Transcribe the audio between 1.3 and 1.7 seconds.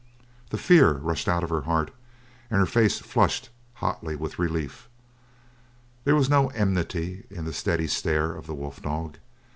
of her